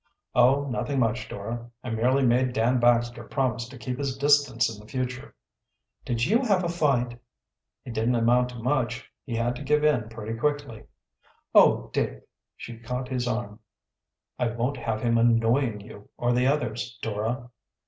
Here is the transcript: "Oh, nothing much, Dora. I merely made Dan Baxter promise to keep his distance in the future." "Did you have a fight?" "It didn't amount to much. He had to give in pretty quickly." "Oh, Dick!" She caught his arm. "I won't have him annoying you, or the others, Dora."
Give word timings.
"Oh, 0.33 0.65
nothing 0.67 0.97
much, 0.99 1.29
Dora. 1.29 1.69
I 1.83 1.91
merely 1.91 2.25
made 2.25 2.53
Dan 2.53 2.79
Baxter 2.79 3.23
promise 3.23 3.67
to 3.69 3.77
keep 3.77 3.99
his 3.99 4.17
distance 4.17 4.67
in 4.67 4.79
the 4.81 4.89
future." 4.89 5.35
"Did 6.05 6.25
you 6.25 6.39
have 6.41 6.63
a 6.63 6.69
fight?" 6.69 7.19
"It 7.85 7.93
didn't 7.93 8.15
amount 8.15 8.49
to 8.49 8.55
much. 8.57 9.07
He 9.25 9.35
had 9.35 9.55
to 9.57 9.61
give 9.61 9.83
in 9.83 10.09
pretty 10.09 10.35
quickly." 10.39 10.85
"Oh, 11.53 11.91
Dick!" 11.93 12.27
She 12.57 12.79
caught 12.79 13.09
his 13.09 13.27
arm. 13.27 13.59
"I 14.39 14.47
won't 14.47 14.77
have 14.77 15.01
him 15.03 15.19
annoying 15.19 15.81
you, 15.81 16.09
or 16.17 16.33
the 16.33 16.47
others, 16.47 16.97
Dora." 17.03 17.51